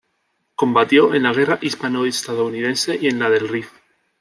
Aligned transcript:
Combatió 0.55 1.13
en 1.13 1.21
la 1.21 1.31
Guerra 1.31 1.59
hispano-estadounidense 1.61 2.97
y 2.99 3.07
en 3.07 3.19
la 3.19 3.29
del 3.29 3.47
Rif. 3.47 3.71